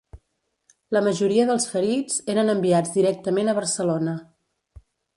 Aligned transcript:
La 0.97 1.01
majoria 1.07 1.45
dels 1.51 1.69
ferits 1.75 2.17
eren 2.37 2.51
enviats 2.57 2.99
directament 2.99 3.55
a 3.55 3.59
Barcelona 3.63 4.21